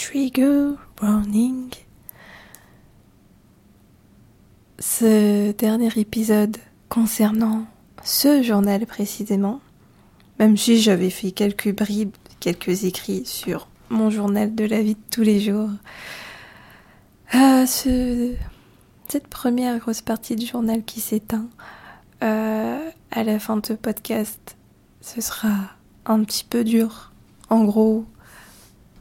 [0.00, 1.68] Trigger warning.
[4.78, 6.56] Ce dernier épisode
[6.88, 7.66] concernant
[8.02, 9.60] ce journal précisément,
[10.38, 15.10] même si j'avais fait quelques bribes, quelques écrits sur mon journal de la vie de
[15.10, 15.68] tous les jours,
[17.34, 18.32] euh, ce,
[19.06, 21.50] cette première grosse partie du journal qui s'éteint
[22.22, 24.56] euh, à la fin de ce podcast,
[25.02, 25.52] ce sera
[26.06, 27.12] un petit peu dur.
[27.50, 28.06] En gros,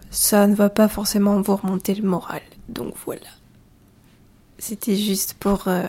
[0.09, 2.41] ça ne va pas forcément vous remonter le moral.
[2.67, 3.27] Donc voilà.
[4.57, 5.83] C'était juste pour euh,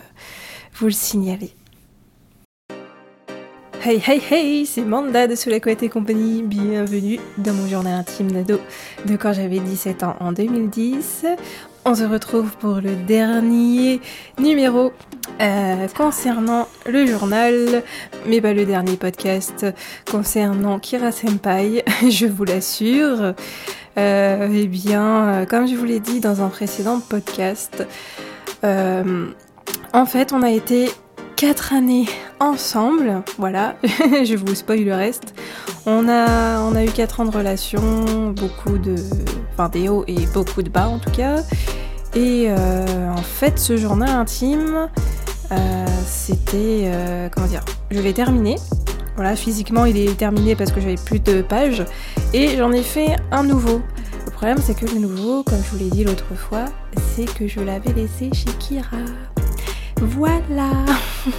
[0.75, 1.53] vous le signaler.
[3.83, 6.43] Hey hey hey, c'est Manda de Sous la et compagnie.
[6.43, 8.59] Bienvenue dans mon journal intime d'ado
[9.07, 11.25] de quand j'avais 17 ans en 2010.
[11.83, 14.01] On se retrouve pour le dernier
[14.37, 14.93] numéro
[15.41, 17.81] euh, concernant le journal,
[18.27, 19.65] mais pas le dernier podcast
[20.09, 23.33] concernant Kira Senpai, je vous l'assure.
[23.97, 27.83] Euh, eh bien, euh, comme je vous l'ai dit dans un précédent podcast,
[28.63, 30.91] en fait, on a été
[31.35, 32.05] quatre années
[32.39, 33.23] ensemble.
[33.39, 35.33] Voilà, je vous spoil le reste.
[35.87, 38.95] On a, on a eu quatre ans de relation, beaucoup de,
[39.53, 41.41] enfin des hauts et beaucoup de bas en tout cas.
[42.13, 44.89] Et euh, en fait, ce journal intime,
[45.51, 48.57] euh, c'était, euh, comment dire, je l'ai terminé.
[49.15, 51.85] Voilà, physiquement, il est terminé parce que j'avais plus de pages.
[52.33, 53.81] Et j'en ai fait un nouveau.
[54.25, 56.65] Le problème, c'est que le nouveau, comme je vous l'ai dit l'autre fois,
[57.15, 58.97] c'est que je l'avais laissé chez Kira.
[60.01, 60.71] Voilà,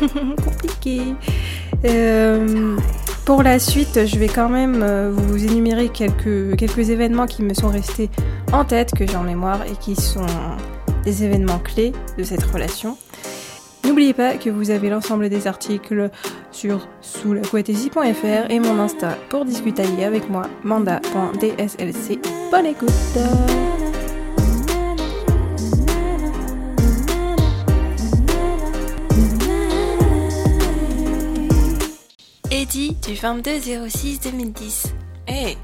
[0.44, 1.14] compliqué.
[3.24, 7.54] Pour la suite, je vais quand même euh, vous énumérer quelques, quelques événements qui me
[7.54, 8.10] sont restés
[8.52, 10.26] en tête, que j'ai en mémoire et qui sont
[11.04, 12.96] des événements clés de cette relation.
[13.84, 16.10] N'oubliez pas que vous avez l'ensemble des articles
[16.50, 22.18] sur soulacouettaisie.fr et mon Insta pour discuter avec moi, manda.dslc.
[22.50, 22.90] Bonne écoute
[32.72, 34.94] Du 22-06-2010.
[35.28, 35.58] Hé,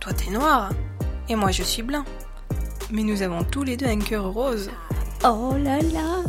[0.00, 0.70] toi t'es noir
[1.28, 2.04] et moi je suis blanc.
[2.90, 4.70] Mais nous avons tous les deux un cœur rose.
[5.24, 6.22] Oh là là,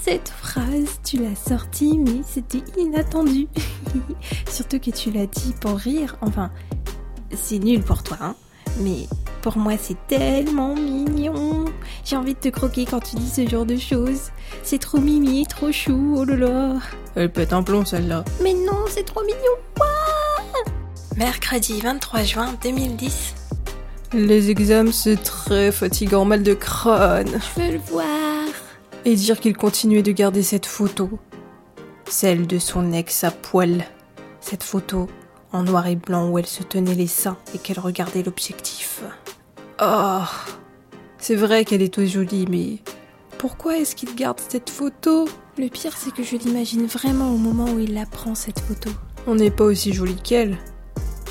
[0.00, 3.48] cette phrase, tu l'as sortie, mais c'était inattendu.
[4.48, 6.18] Surtout que tu l'as dit pour rire.
[6.20, 6.52] Enfin,
[7.34, 8.36] c'est nul pour toi, hein.
[8.78, 9.08] Mais
[9.42, 11.53] pour moi, c'est tellement mignon.
[12.04, 14.30] J'ai envie de te croquer quand tu dis ce genre de choses.
[14.62, 16.74] C'est trop mimi, trop chou, oh là là.
[17.14, 18.24] Elle pète un plomb, celle-là.
[18.42, 19.38] Mais non, c'est trop mignon.
[19.80, 20.64] Ouah
[21.16, 23.34] Mercredi 23 juin 2010.
[24.12, 27.40] Les examens, c'est très fatigant, mal de crâne.
[27.56, 28.48] Je veux le voir.
[29.06, 31.08] Et dire qu'il continuait de garder cette photo.
[32.08, 33.84] Celle de son ex à poil.
[34.40, 35.08] Cette photo
[35.52, 39.02] en noir et blanc où elle se tenait les seins et qu'elle regardait l'objectif.
[39.80, 40.20] Oh,
[41.26, 42.80] c'est vrai qu'elle est toute jolie, mais
[43.38, 45.26] pourquoi est-ce qu'il garde cette photo?
[45.56, 48.90] Le pire, c'est que je l'imagine vraiment au moment où il la prend, cette photo.
[49.26, 50.58] On n'est pas aussi jolie qu'elle,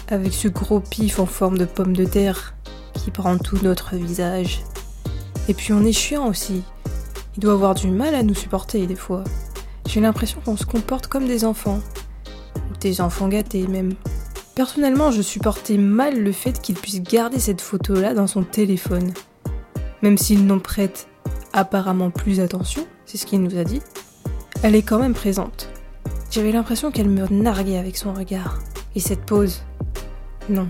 [0.07, 2.55] avec ce gros pif en forme de pomme de terre
[2.95, 4.63] qui prend tout notre visage.
[5.47, 6.63] Et puis on est chiant aussi.
[7.37, 9.23] Il doit avoir du mal à nous supporter des fois.
[9.87, 11.81] J'ai l'impression qu'on se comporte comme des enfants.
[12.81, 13.93] Des enfants gâtés même.
[14.55, 19.13] Personnellement, je supportais mal le fait qu'il puisse garder cette photo-là dans son téléphone.
[20.03, 21.07] Même s'il n'en prête
[21.53, 23.81] apparemment plus attention, c'est ce qu'il nous a dit,
[24.61, 25.69] elle est quand même présente.
[26.29, 28.59] J'avais l'impression qu'elle me narguait avec son regard.
[28.95, 29.63] Et cette pose,
[30.49, 30.67] non.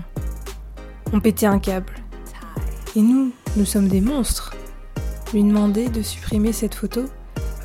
[1.12, 1.92] On pétait un câble.
[2.94, 4.54] Et nous, nous sommes des monstres.
[5.32, 7.06] Lui demander de supprimer cette photo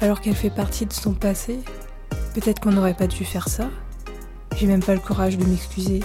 [0.01, 1.59] alors qu'elle fait partie de son passé,
[2.33, 3.69] peut-être qu'on n'aurait pas dû faire ça.
[4.55, 5.99] J'ai même pas le courage de m'excuser.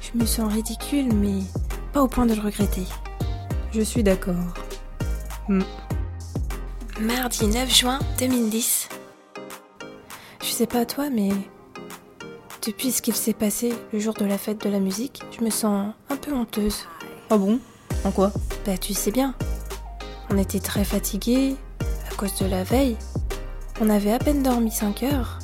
[0.00, 1.44] Je me sens ridicule, mais
[1.92, 2.82] pas au point de le regretter.
[3.70, 4.34] Je suis d'accord.
[5.48, 5.62] Hmm.
[7.00, 8.90] Mardi 9 juin 2010.
[10.42, 11.30] Je sais pas toi, mais
[12.66, 15.48] depuis ce qu'il s'est passé le jour de la fête de la musique, je me
[15.48, 16.84] sens un peu honteuse.
[17.30, 17.60] Ah bon?
[18.04, 18.30] En quoi?
[18.66, 19.34] Bah tu sais bien.
[20.28, 21.56] On était très fatigués
[22.10, 22.98] à cause de la veille.
[23.80, 25.38] On avait à peine dormi 5 heures.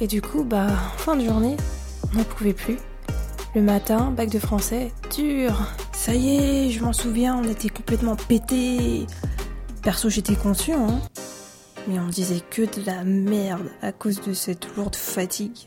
[0.00, 0.66] Et du coup, bah,
[0.98, 1.56] fin de journée,
[2.12, 2.76] on n'en pouvait plus.
[3.54, 5.62] Le matin, bac de français, dur.
[5.92, 9.06] Ça y est, je m'en souviens, on était complètement pété.
[9.86, 11.00] Perso, j'étais conscient, hein.
[11.86, 15.58] Mais on disait que de la merde à cause de cette lourde fatigue.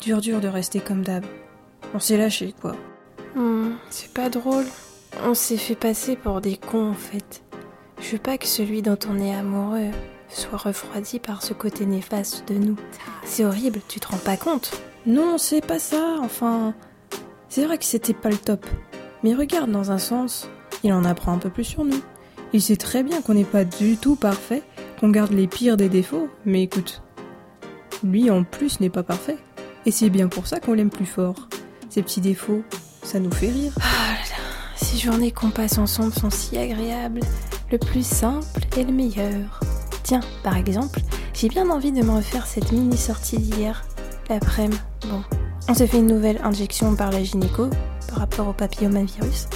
[0.00, 1.24] Dur, dur de rester comme d'hab.
[1.94, 2.74] On s'est lâché, quoi.
[3.36, 4.64] Hmm, c'est pas drôle.
[5.22, 7.44] On s'est fait passer pour des cons, en fait.
[8.00, 9.92] Je veux pas que celui dont on est amoureux
[10.28, 12.76] soit refroidi par ce côté néfaste de nous.
[13.22, 14.72] C'est horrible, tu te rends pas compte?
[15.06, 16.74] Non, c'est pas ça, enfin.
[17.48, 18.66] C'est vrai que c'était pas le top.
[19.22, 20.48] Mais regarde, dans un sens,
[20.82, 22.02] il en apprend un peu plus sur nous.
[22.54, 24.62] Il sait très bien qu'on n'est pas du tout parfait,
[25.00, 27.02] qu'on garde les pires des défauts, mais écoute,
[28.04, 29.38] lui en plus n'est pas parfait.
[29.86, 31.48] Et c'est bien pour ça qu'on l'aime plus fort.
[31.88, 32.62] Ses petits défauts,
[33.02, 33.72] ça nous fait rire.
[33.80, 37.20] Ah là là, ces journées qu'on passe ensemble sont si agréables.
[37.70, 39.60] Le plus simple est le meilleur.
[40.02, 41.00] Tiens, par exemple,
[41.32, 43.84] j'ai bien envie de me refaire cette mini sortie d'hier,
[44.28, 44.78] l'après-midi.
[45.08, 45.22] Bon,
[45.68, 47.70] on s'est fait une nouvelle injection par la gynéco
[48.08, 49.48] par rapport au papillomavirus.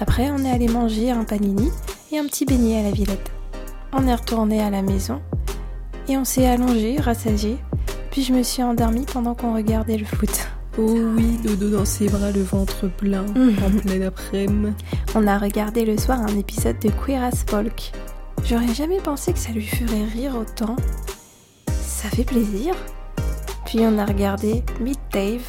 [0.00, 1.70] Après, on est allé manger un panini
[2.12, 3.30] et un petit beignet à la Villette.
[3.92, 5.20] On est retourné à la maison
[6.08, 7.58] et on s'est allongé, rassasié.
[8.10, 10.48] Puis je me suis endormie pendant qu'on regardait le foot.
[10.78, 13.56] Oh oui, dodo dans ses bras, le ventre plein, mhm.
[13.64, 14.74] en plein après-midi.
[15.16, 17.92] On a regardé le soir un épisode de Queer as Folk.
[18.44, 20.76] J'aurais jamais pensé que ça lui ferait rire autant.
[21.80, 22.74] Ça fait plaisir.
[23.66, 25.42] Puis on a regardé Meet Dave.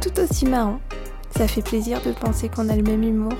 [0.00, 0.80] Tout aussi marrant.
[1.36, 3.34] Ça fait plaisir de penser qu'on a le même humour.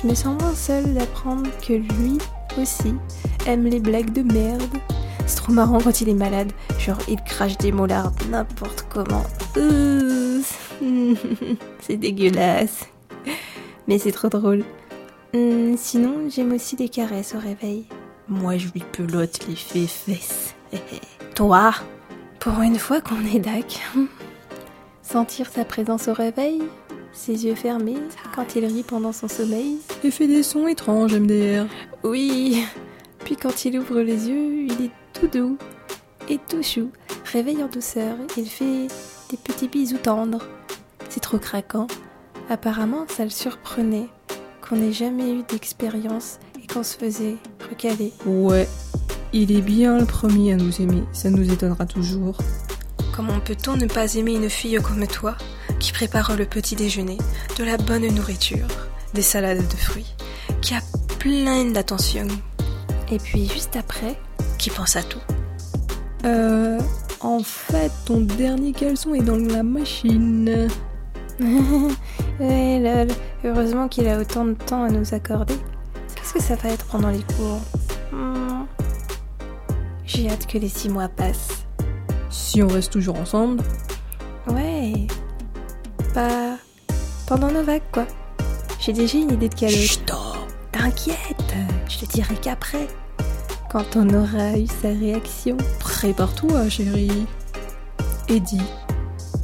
[0.00, 2.18] Je me sens moins seule d'apprendre que lui
[2.56, 2.94] aussi
[3.46, 4.62] aime les blagues de merde.
[5.26, 6.52] C'est trop marrant quand il est malade.
[6.78, 9.24] Genre, il crache des mollards n'importe comment.
[11.80, 12.86] c'est dégueulasse.
[13.88, 14.62] Mais c'est trop drôle.
[15.34, 17.86] Hum, sinon, j'aime aussi des caresses au réveil.
[18.28, 20.54] Moi, je lui pelote les fesses.
[21.34, 21.72] Toi,
[22.38, 23.80] pour une fois qu'on est dac.
[25.02, 26.62] Sentir sa présence au réveil,
[27.12, 27.98] ses yeux fermés
[28.34, 29.78] quand il rit pendant son sommeil.
[30.04, 31.66] Et fait des sons étranges, MDR.
[32.04, 32.64] Oui.
[33.24, 35.58] Puis quand il ouvre les yeux, il est tout doux
[36.28, 36.90] et tout chou.
[37.32, 38.86] Réveille en douceur, il fait
[39.30, 40.44] des petits bisous tendres.
[41.08, 41.86] C'est trop craquant.
[42.48, 44.08] Apparemment, ça le surprenait
[44.66, 47.36] qu'on n'ait jamais eu d'expérience et qu'on se faisait
[47.68, 48.12] recaler.
[48.26, 48.68] Ouais,
[49.32, 52.38] il est bien le premier à nous aimer, ça nous étonnera toujours.
[53.14, 55.36] Comment peut-on ne pas aimer une fille comme toi,
[55.78, 57.18] qui prépare le petit déjeuner,
[57.58, 58.68] de la bonne nourriture,
[59.14, 60.14] des salades de fruits,
[60.60, 60.80] qui a
[61.18, 62.26] plein d'attention,
[63.10, 64.18] et puis juste après,
[64.58, 65.20] qui pense à tout?
[66.24, 66.78] Euh.
[67.22, 70.68] En fait, ton dernier caleçon est dans la machine.
[72.40, 73.08] ouais, lol.
[73.44, 75.56] Heureusement qu'il a autant de temps à nous accorder.
[76.14, 77.60] Qu'est-ce que ça va être pendant les cours?
[78.10, 78.64] Hmm.
[80.06, 81.66] J'ai hâte que les six mois passent.
[82.30, 83.62] Si on reste toujours ensemble
[84.48, 85.06] Ouais.
[86.14, 86.56] Pas
[87.26, 88.06] pendant nos vagues, quoi.
[88.80, 89.68] J'ai déjà une idée de.
[89.68, 90.12] Chut,
[90.72, 91.54] T'inquiète,
[91.88, 92.88] je te dirai qu'après.
[93.70, 95.56] Quand on aura eu sa réaction.
[95.78, 97.26] Prépare-toi, chérie.
[98.28, 98.62] Eddie,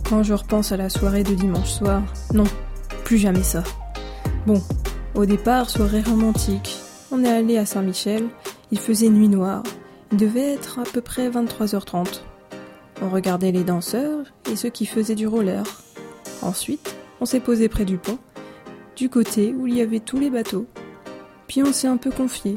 [0.09, 2.03] quand je repense à la soirée de dimanche soir,
[2.33, 2.45] non,
[3.05, 3.63] plus jamais ça.
[4.47, 4.63] Bon,
[5.15, 6.77] au départ, soirée romantique.
[7.13, 8.25] On est allé à Saint-Michel,
[8.73, 9.63] il faisait nuit noire.
[10.13, 12.21] Il devait être à peu près 23h30.
[13.03, 15.65] On regardait les danseurs et ceux qui faisaient du roller.
[16.43, 18.19] Ensuite, on s'est posé près du pont,
[18.97, 20.67] du côté où il y avait tous les bateaux.
[21.47, 22.55] Puis on s'est un peu confié.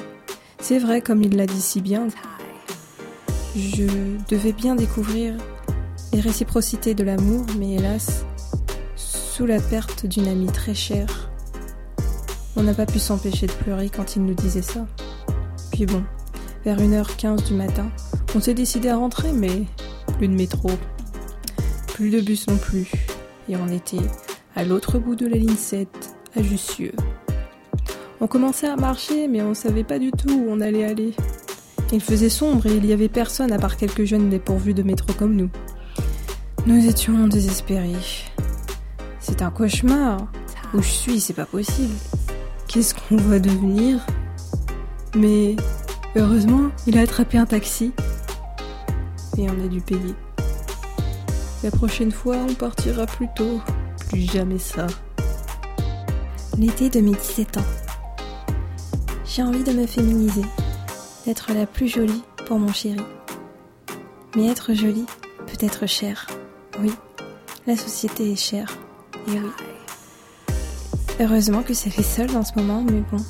[0.59, 2.07] C'est vrai, comme il l'a dit si bien,
[3.56, 3.86] je
[4.30, 5.36] devais bien découvrir
[6.13, 8.25] les réciprocités de l'amour, mais hélas,
[8.95, 11.30] sous la perte d'une amie très chère,
[12.56, 14.86] on n'a pas pu s'empêcher de pleurer quand il nous disait ça.
[15.71, 16.03] Puis bon,
[16.65, 17.89] vers 1h15 du matin,
[18.36, 19.63] on s'est décidé à rentrer, mais
[20.11, 20.69] plus de métro,
[21.94, 22.91] plus de bus non plus,
[23.47, 23.97] et on était
[24.56, 25.88] à l'autre bout de la ligne 7,
[26.35, 26.94] à Jussieu.
[28.21, 31.13] On commençait à marcher, mais on savait pas du tout où on allait aller.
[31.91, 35.13] Il faisait sombre et il y avait personne à part quelques jeunes dépourvus de métro
[35.13, 35.50] comme nous.
[36.65, 37.95] Nous étions désespérés.
[39.19, 40.27] C'est un cauchemar.
[40.74, 41.95] Où je suis, c'est pas possible.
[42.67, 44.05] Qu'est-ce qu'on va devenir?
[45.15, 45.55] Mais
[46.15, 47.91] heureusement, il a attrapé un taxi.
[49.39, 50.15] Et on a dû payer.
[51.63, 53.62] La prochaine fois, on partira plus tôt.
[54.10, 54.86] Plus jamais ça.
[56.58, 57.65] L'été de mes 17 ans.
[59.24, 60.43] J'ai envie de me féminiser,
[61.25, 63.00] d'être la plus jolie pour mon chéri.
[64.36, 65.05] Mais être jolie
[65.48, 66.27] peut être cher.
[66.81, 66.91] Oui,
[67.65, 68.75] la société est chère.
[69.29, 69.51] Et oui.
[71.22, 73.24] Heureusement que ça fait seul en ce moment, mais bon.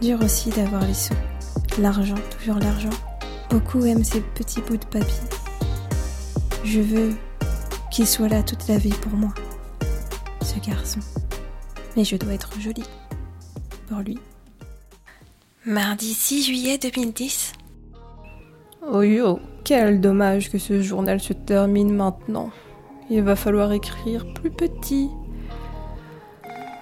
[0.00, 1.14] Dur aussi d'avoir les sous.
[1.78, 2.90] L'argent, toujours l'argent.
[3.52, 5.28] Beaucoup aiment ces petits bouts de papier.
[6.64, 7.10] Je veux
[7.90, 9.34] qu'il soit là toute la vie pour moi.
[10.40, 11.00] Ce garçon.
[11.94, 12.88] Mais je dois être jolie.
[13.88, 14.18] Pour lui.
[15.66, 17.52] Mardi 6 juillet 2010.
[18.90, 22.50] Oh yo, quel dommage que ce journal se termine maintenant.
[23.10, 25.10] Il va falloir écrire plus petit.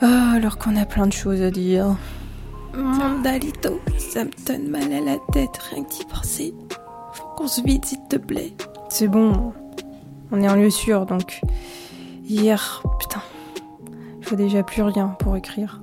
[0.01, 1.97] Ah, alors qu'on a plein de choses à dire.
[2.75, 6.55] Mandalito, ça me donne mal à la tête rien que d'y penser.
[7.13, 8.55] Faut qu'on se vide s'il te plaît.
[8.89, 9.53] C'est bon,
[10.31, 11.41] on est en lieu sûr donc.
[12.25, 13.23] Hier, putain,
[14.21, 15.81] il faut déjà plus rien pour écrire.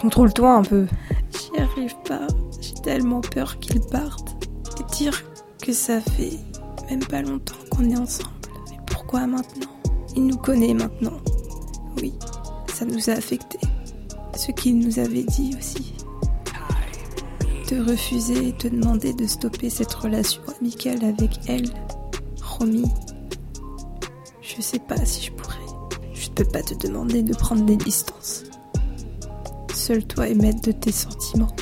[0.00, 0.86] Contrôle-toi un peu.
[1.30, 2.26] J'y arrive pas.
[2.60, 4.48] J'ai tellement peur qu'il parte.
[4.80, 5.22] Et dire
[5.62, 6.38] que ça fait
[6.88, 8.30] même pas longtemps qu'on est ensemble.
[8.70, 9.70] Mais pourquoi maintenant?
[10.16, 11.18] Il nous connaît maintenant.
[12.00, 12.14] Oui,
[12.72, 13.58] ça nous a affecté.
[14.40, 15.92] Ce qu'il nous avait dit aussi.
[17.68, 21.68] De refuser et te demander de stopper cette relation amicale avec elle,
[22.42, 22.86] Romy.
[24.40, 25.58] Je sais pas si je pourrais.
[26.14, 28.44] Je ne peux pas te demander de prendre des distances.
[29.74, 31.54] Seul toi est maître de tes sentiments.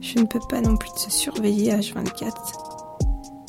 [0.00, 2.32] Je ne peux pas non plus te surveiller H24.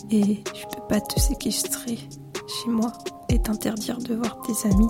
[0.09, 1.99] Et je peux pas te séquestrer
[2.47, 2.91] chez moi
[3.29, 4.89] et t'interdire de voir tes amis,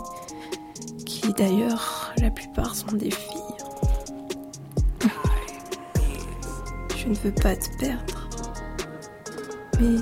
[1.33, 3.39] qui d'ailleurs, la plupart sont des filles.
[6.97, 8.29] Je ne veux pas te perdre.
[9.79, 9.97] Mais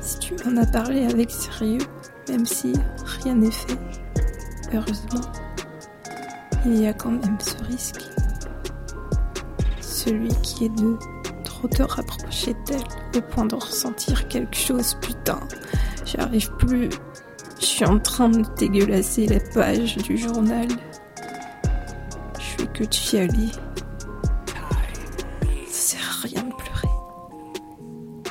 [0.00, 1.86] si tu m'en as parlé avec sérieux,
[2.28, 2.72] même si
[3.22, 3.78] rien n'est fait,
[4.72, 5.30] heureusement,
[6.64, 8.02] il y a quand même ce risque.
[9.80, 10.96] Celui qui est de
[11.44, 12.82] trop te rapprocher d'elle
[13.16, 15.40] au point de ressentir quelque chose, putain.
[16.04, 16.90] J'arrive plus.
[17.74, 20.68] Je suis en train de dégueulasser la page du journal.
[22.38, 23.48] Je fais que de chialer.
[25.66, 26.94] Ça sert à rien de pleurer.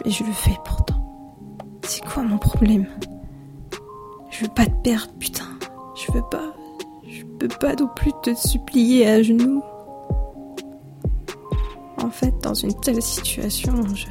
[0.05, 1.27] Mais je le fais pourtant.
[1.81, 2.87] C'est quoi mon problème?
[4.29, 5.49] Je veux pas te perdre, putain.
[5.93, 6.53] Je veux pas.
[7.05, 9.61] Je peux pas non plus te supplier à genoux.
[11.97, 14.05] En fait, dans une telle situation, je,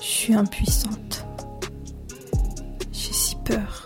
[0.00, 1.24] je suis impuissante.
[2.90, 3.79] J'ai si peur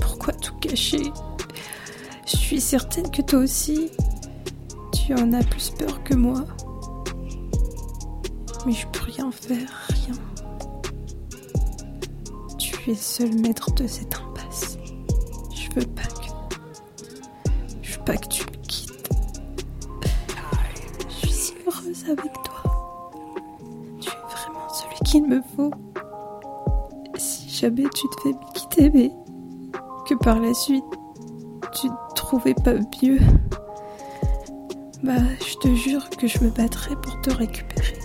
[0.00, 1.12] Pourquoi tout cacher?
[2.26, 3.90] Je suis certaine que toi aussi,
[4.92, 6.44] tu en as plus peur que moi.
[8.66, 10.16] Mais je peux rien faire, rien.
[12.58, 14.76] Tu es seul maître de cette impasse.
[15.54, 16.56] Je veux pas que.
[17.82, 19.08] Je veux pas que tu me quittes.
[21.08, 22.62] Je suis si heureuse avec toi.
[24.00, 25.70] Tu es vraiment celui qu'il me faut.
[27.60, 29.12] Jamais tu te fais quitter, mais
[30.08, 30.82] que par la suite
[31.74, 33.18] tu ne trouvais pas mieux,
[35.02, 37.98] bah je te jure que je me battrai pour te récupérer.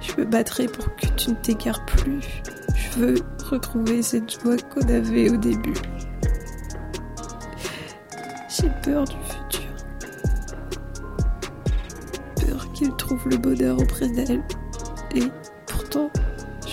[0.00, 2.42] Je me battrai pour que tu ne t'égares plus.
[2.74, 3.14] Je veux
[3.48, 5.80] retrouver cette joie qu'on avait au début.
[8.48, 9.70] J'ai peur du futur.
[12.44, 14.42] Peur qu'il trouve le bonheur auprès d'elle.
[15.14, 15.22] Et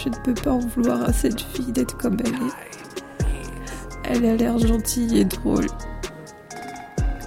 [0.08, 3.26] je ne peux pas en vouloir à cette fille d'être comme elle est.
[4.06, 5.68] Elle a l'air gentille et drôle.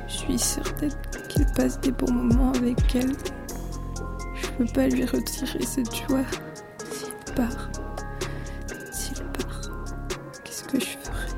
[0.09, 0.93] Je suis certaine
[1.29, 3.13] qu'il passe des bons moments avec elle.
[4.35, 6.25] Je peux pas lui retirer cette joie
[6.91, 7.71] s'il part.
[8.91, 9.61] S'il part,
[10.43, 11.29] qu'est-ce que je ferais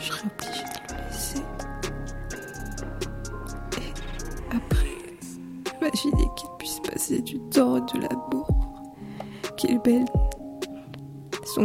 [0.00, 1.42] Je serais obligée de le laisser.
[3.78, 8.15] Et après, imaginez qu'il puisse passer du temps de l'amour,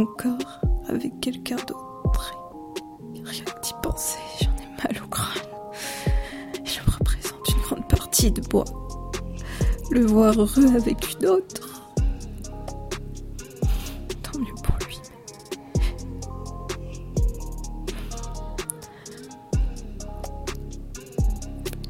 [0.00, 2.34] corps avec quelqu'un d'autre.
[3.24, 5.42] Rien que d'y penser, j'en ai mal au crâne.
[6.64, 8.64] Je représente une grande partie de moi.
[9.90, 11.92] Le voir heureux avec une autre.
[14.22, 14.98] Tant mieux pour lui.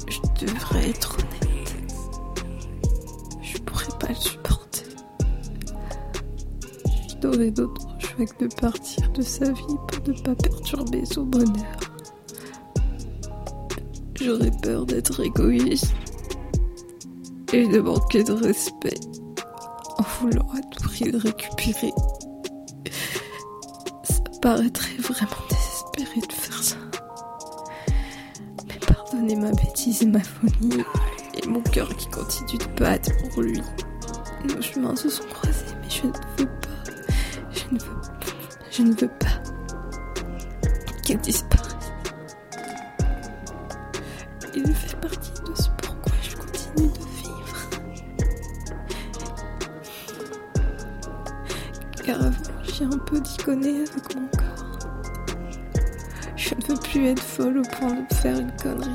[0.09, 1.95] Je devrais être honnête.
[3.41, 4.83] Je pourrais pas le supporter.
[7.07, 11.79] Je n'aurais d'autre de partir de sa vie pour ne pas perturber son bonheur.
[14.15, 15.93] J'aurais peur d'être égoïste
[17.51, 18.99] et de manquer de respect
[19.97, 21.91] en voulant à tout prix le récupérer.
[24.03, 26.77] Ça paraîtrait vraiment désespéré de faire ça.
[28.67, 30.83] Mais pardonnez ma bêtise et ma folie
[31.41, 33.61] et mon cœur qui continue de battre pour lui.
[34.47, 36.62] Nos chemins se sont croisés, mais je ne veux
[38.75, 39.27] Je ne veux pas
[41.03, 41.91] qu'elle disparaisse.
[44.55, 47.69] Il fait partie de ce pourquoi je continue de vivre.
[52.03, 54.79] Car avant, j'ai un peu déconné avec mon corps.
[56.35, 58.89] Je ne veux plus être folle au point de faire une connerie.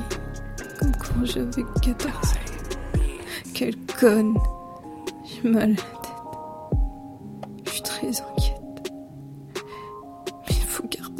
[0.80, 3.00] Comme quand j'avais 14 ans.
[3.54, 4.37] Quelle conne.
[5.25, 5.97] J'ai mal à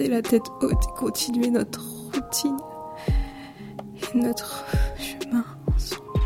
[0.07, 1.83] la tête haute et continuer notre
[2.14, 2.57] routine.
[4.14, 4.64] Et notre
[4.97, 6.21] chemin ensemble.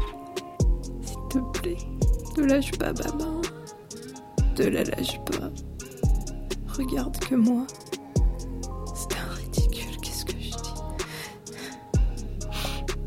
[1.00, 1.78] S'il te plaît,
[2.36, 3.40] ne lâche pas ma main.
[4.58, 5.50] Ne la lâche pas.
[6.76, 7.66] Regarde que moi.
[8.94, 10.74] C'est un ridicule, qu'est-ce que je dis?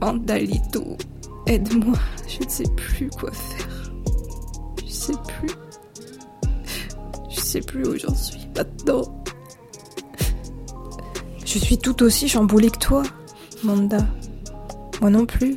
[0.01, 0.97] Mandalito,
[1.45, 3.91] aide-moi, je ne sais plus quoi faire.
[4.83, 5.51] Je sais plus.
[7.29, 9.24] Je sais plus où j'en suis maintenant.
[11.55, 13.03] Je suis tout aussi chamboulée que toi,
[13.63, 13.99] Manda.
[14.99, 15.55] Moi non plus.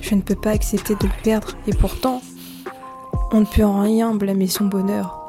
[0.00, 2.22] Je ne peux pas accepter de le perdre, et pourtant,
[3.32, 5.28] on ne peut en rien blâmer son bonheur.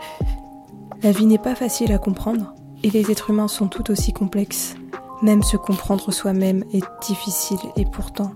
[1.01, 4.75] La vie n'est pas facile à comprendre, et les êtres humains sont tout aussi complexes.
[5.23, 8.33] Même se comprendre soi-même est difficile, et pourtant,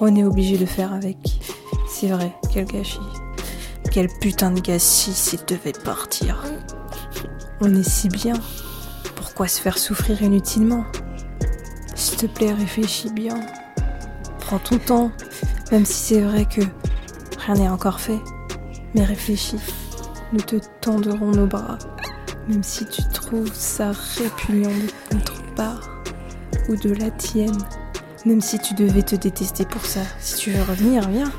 [0.00, 1.18] on est obligé de faire avec.
[1.88, 3.00] C'est vrai, quel gâchis.
[3.90, 6.44] Quel putain de gâchis s'il devait partir.
[7.60, 8.34] On est si bien.
[9.16, 10.84] Pourquoi se faire souffrir inutilement?
[12.00, 13.38] S'il te plaît, réfléchis bien.
[14.38, 15.12] Prends ton temps,
[15.70, 16.62] même si c'est vrai que
[17.44, 18.18] rien n'est encore fait.
[18.94, 19.58] Mais réfléchis,
[20.32, 21.76] nous te tendrons nos bras,
[22.48, 25.90] même si tu trouves ça répugnant de notre part
[26.70, 27.58] ou de la tienne.
[28.24, 31.30] Même si tu devais te détester pour ça, si tu veux revenir, viens.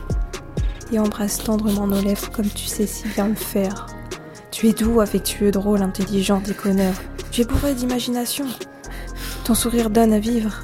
[0.91, 3.87] Et embrasse tendrement nos lèvres comme tu sais si bien le faire.
[4.51, 6.93] Tu es doux, affectueux, drôle, intelligent, déconneur.
[7.31, 8.45] Tu es bourré d'imagination.
[9.51, 10.63] Ton sourire donne à vivre.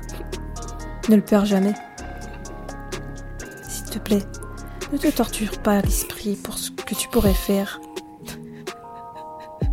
[1.10, 1.74] Ne le perds jamais.
[3.68, 4.24] S'il te plaît,
[4.94, 7.82] ne te torture pas l'esprit pour ce que tu pourrais faire.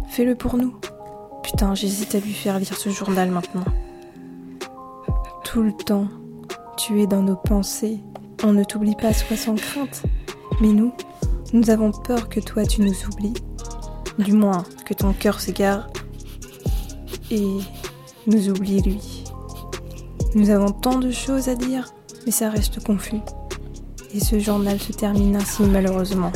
[0.09, 0.75] Fais-le pour nous.
[1.45, 3.65] Putain, j'hésite à lui faire lire ce journal maintenant.
[5.45, 6.09] Tout le temps,
[6.77, 8.01] tu es dans nos pensées.
[8.43, 10.03] On ne t'oublie pas, sois sans crainte.
[10.61, 10.93] Mais nous,
[11.53, 13.35] nous avons peur que toi tu nous oublies.
[14.19, 15.89] Du moins, que ton cœur s'égare
[17.31, 17.59] et
[18.27, 19.25] nous oublie lui.
[20.35, 21.93] Nous avons tant de choses à dire,
[22.25, 23.21] mais ça reste confus.
[24.15, 26.33] Et ce journal se termine ainsi malheureusement.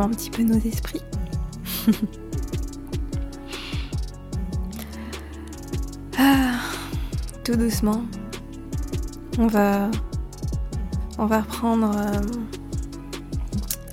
[0.00, 1.02] Un petit peu nos esprits.
[6.18, 6.54] ah,
[7.44, 8.04] tout doucement,
[9.38, 9.90] on va,
[11.18, 12.20] on va reprendre euh,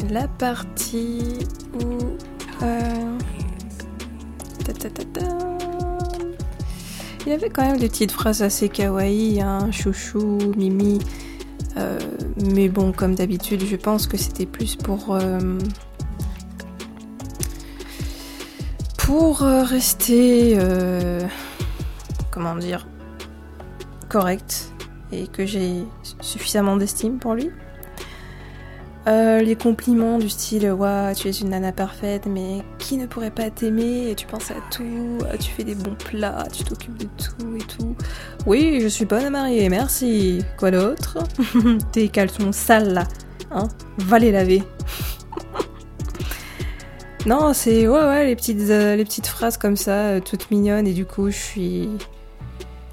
[0.10, 1.40] la partie
[1.82, 1.98] où
[2.64, 3.18] euh,
[7.26, 11.00] il y avait quand même des petites phrases assez kawaii, hein, chouchou, mimi.
[11.78, 12.00] Euh,
[12.54, 15.18] mais bon, comme d'habitude, je pense que c'était plus pour.
[19.12, 20.58] Pour euh, rester.
[22.32, 22.88] comment dire
[24.08, 24.72] Correct.
[25.12, 25.84] Et que j'ai
[26.22, 27.52] suffisamment d'estime pour lui.
[29.08, 33.32] Euh, les compliments du style Waouh, tu es une nana parfaite, mais qui ne pourrait
[33.32, 34.14] pas t'aimer?
[34.16, 37.94] Tu penses à tout, tu fais des bons plats, tu t'occupes de tout et tout.
[38.46, 40.42] Oui, je suis bonne à marier, merci.
[40.58, 41.18] Quoi d'autre?
[41.92, 43.08] Tes caleçons sales là,
[43.52, 43.68] hein?
[43.98, 44.64] Va les laver.
[47.28, 50.88] Non, c'est ouais, ouais, les petites, euh, les petites phrases comme ça, euh, toutes mignonnes,
[50.88, 51.90] et du coup, je suis.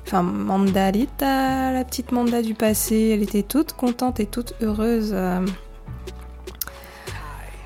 [0.06, 5.14] Enfin, Mandalita, la petite Manda du passé, elle était toute contente et toute heureuse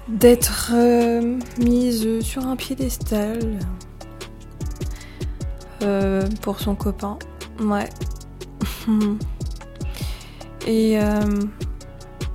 [0.08, 3.58] d'être euh, mise sur un piédestal
[6.40, 7.18] pour son copain.
[7.60, 7.88] Ouais.
[10.66, 10.96] Et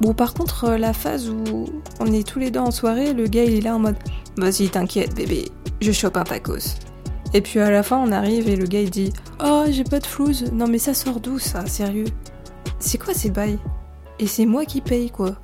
[0.01, 1.65] bon, par contre, la phase où
[1.99, 3.95] on est tous les deux en soirée, le gars il est là en mode
[4.37, 6.75] Vas-y, t'inquiète, bébé, je chope un tacos.
[7.33, 9.11] Et puis à la fin, on arrive et le gars il dit
[9.43, 10.51] Oh, j'ai pas de flouze.
[10.53, 12.05] Non, mais ça sort d'où ça, sérieux?
[12.79, 13.57] C'est quoi ces bails?
[14.19, 15.35] Et c'est moi qui paye quoi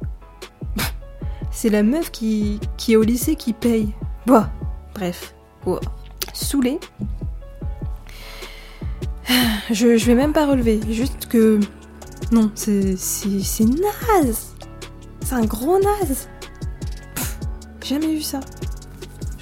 [1.52, 3.90] c'est la meuf qui, qui est au lycée qui paye.
[4.28, 4.52] Bah,
[4.94, 5.34] bref.
[5.66, 5.80] Oh.
[6.34, 6.80] Saoulé.
[9.72, 10.80] Je, je vais même pas relever.
[10.90, 11.60] Juste que.
[12.32, 12.96] Non, c'est.
[12.98, 14.56] C'est naze
[15.22, 16.28] C'est un gros naze
[17.84, 18.40] Jamais vu ça.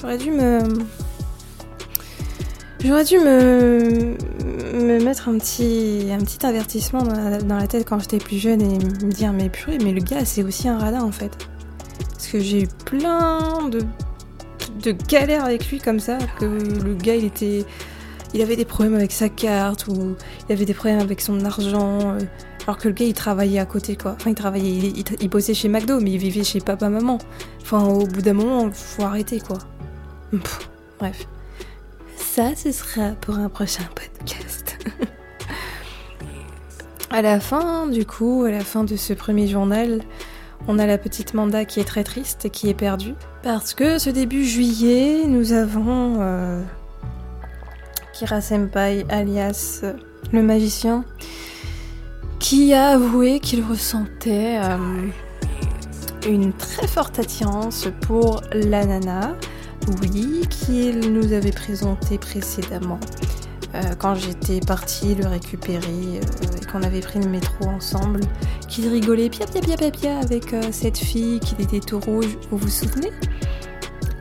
[0.02, 0.62] J'aurais dû me.
[2.84, 4.16] J'aurais dû me.
[4.74, 8.80] me mettre un petit, un petit avertissement dans la, tête quand j'étais plus jeune et
[9.06, 11.38] me dire mais purée, mais le gars c'est aussi un radin en fait.
[12.14, 13.82] Parce que j'ai eu plein de,
[14.84, 17.64] de galères avec lui comme ça, que le gars il était.
[18.34, 20.16] Il avait des problèmes avec sa carte ou
[20.50, 22.00] il avait des problèmes avec son argent.
[22.16, 22.20] Euh,
[22.66, 24.14] alors que le gars il travaillait à côté quoi.
[24.14, 27.20] Enfin il travaillait, il, bossait chez McDo mais il vivait chez papa maman.
[27.62, 29.58] Enfin au bout d'un moment faut arrêter quoi.
[31.00, 31.28] Bref.
[32.18, 34.78] Ça ce sera pour un prochain podcast.
[37.10, 40.02] à la fin du coup, à la fin de ce premier journal,
[40.68, 43.16] on a la petite Manda qui est très triste et qui est perdue.
[43.44, 46.62] Parce que ce début juillet, nous avons euh,
[48.14, 49.84] Kira Senpai alias
[50.32, 51.04] le magicien
[52.40, 55.08] qui a avoué qu'il ressentait euh,
[56.28, 59.36] une très forte attirance pour la nana,
[60.02, 63.00] oui, qu'il nous avait présenté précédemment.
[63.74, 68.22] Euh, quand j'étais partie le récupérer euh, et qu'on avait pris le métro ensemble,
[68.68, 72.70] qu'il rigolait pia pia pia pia avec cette fille, qu'il était tout rouge, vous vous
[72.70, 73.12] souvenez?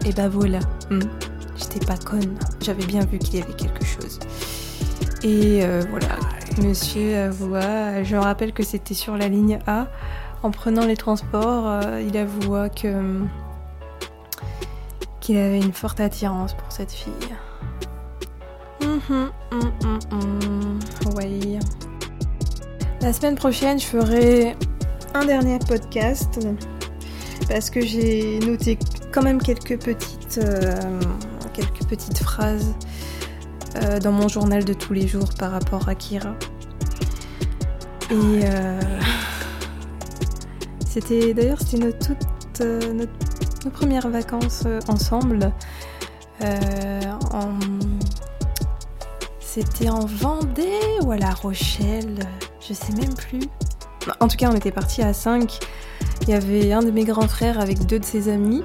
[0.06, 1.00] Et bah voilà, hmm.
[1.56, 4.18] j'étais pas conne, j'avais bien vu qu'il y avait quelque chose.
[5.22, 6.16] Et voilà,
[6.62, 9.86] Monsieur avoua, je rappelle que c'était sur la ligne A.
[10.42, 13.22] En prenant les transports, euh, il avoua que
[15.20, 17.12] qu'il avait une forte attirance pour cette fille.
[18.82, 19.70] Hum, hum, hum.
[23.02, 24.54] La semaine prochaine, je ferai
[25.14, 26.38] un dernier podcast
[27.48, 28.78] parce que j'ai noté
[29.10, 31.00] quand même quelques petites, euh,
[31.54, 32.74] quelques petites phrases
[33.76, 36.34] euh, dans mon journal de tous les jours par rapport à Kira.
[38.10, 38.80] Et euh,
[40.86, 42.60] c'était d'ailleurs c'était notre, toute,
[42.92, 43.29] notre,
[43.64, 45.52] nos premières vacances ensemble.
[49.40, 52.20] C'était en Vendée ou à La Rochelle,
[52.60, 53.42] je sais même plus.
[54.20, 55.58] En tout cas, on était partis à 5.
[56.22, 58.62] Il y avait un de mes grands frères avec deux de ses amis.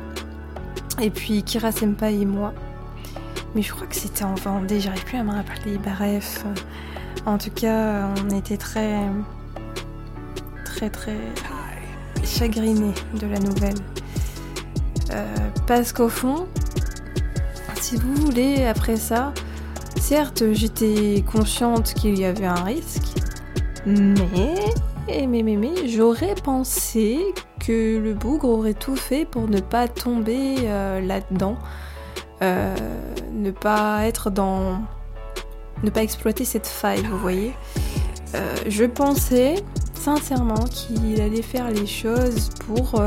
[1.01, 2.53] Et puis Kira Senpai et moi.
[3.55, 5.77] Mais je crois que c'était en Vendée, j'arrive plus à me rappeler.
[5.77, 6.45] Bref,
[7.25, 8.99] en tout cas, on était très,
[10.65, 11.17] très, très
[12.23, 13.75] chagrinés de la nouvelle.
[15.11, 15.25] Euh,
[15.67, 16.47] parce qu'au fond,
[17.79, 19.33] si vous voulez, après ça,
[19.99, 23.03] certes, j'étais consciente qu'il y avait un risque,
[23.85, 27.19] mais, mais, mais, j'aurais pensé
[27.59, 31.57] que le bougre aurait tout fait pour ne pas tomber euh, là-dedans.
[32.41, 32.75] Euh,
[33.31, 34.81] ne pas être dans.
[35.83, 37.53] ne pas exploiter cette faille, vous voyez.
[38.67, 39.55] Je pensais
[39.93, 43.01] sincèrement qu'il allait faire les choses pour,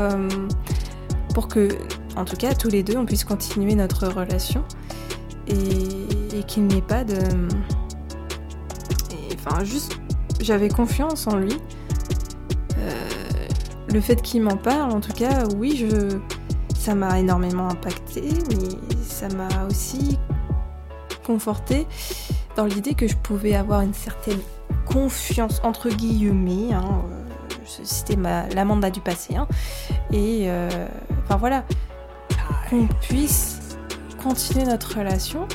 [1.39, 1.69] pour que,
[2.17, 4.65] en tout cas, tous les deux, on puisse continuer notre relation
[5.47, 7.15] et, qu'il n'y ait pas de.
[9.35, 9.97] enfin, juste,
[10.41, 11.57] j'avais confiance en lui.
[13.87, 16.19] le fait qu'il m'en parle, en tout cas, oui, je
[16.77, 20.19] ça m'a énormément impacté, mais ça m'a aussi
[21.25, 21.87] conforté
[22.57, 24.41] dans l'idée que je pouvais avoir une certaine
[24.85, 26.73] confiance, entre guillemets.
[26.73, 27.18] Hein, euh,
[27.83, 28.17] C'était
[28.53, 29.35] l'amanda du passé.
[29.35, 29.47] Hein,
[30.11, 30.87] et euh,
[31.23, 31.63] enfin voilà,
[32.69, 33.77] qu'on puisse
[34.21, 35.47] continuer notre relation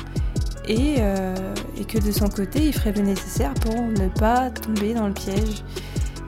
[0.67, 1.35] et, euh,
[1.77, 5.13] et, que de son côté, il ferait le nécessaire pour ne pas tomber dans le
[5.13, 5.63] piège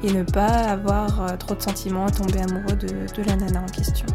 [0.04, 3.72] et ne pas avoir trop de sentiments à tomber amoureux de, de la nana en
[3.72, 4.06] question.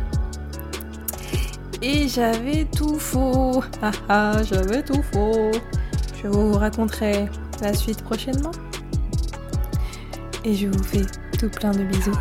[1.82, 3.64] Et j'avais tout faux.
[3.82, 5.50] Ah ah, j'avais tout faux.
[6.22, 7.28] Je vous raconterai
[7.60, 8.52] la suite prochainement.
[10.44, 11.02] Et je vous fais
[11.48, 12.12] plein de bisous.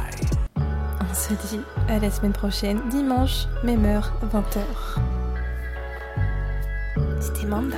[0.57, 4.61] On se dit à la semaine prochaine, dimanche, même heure, 20h.
[7.19, 7.77] C'était Manda.